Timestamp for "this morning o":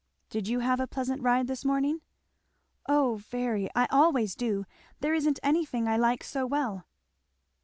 1.45-3.17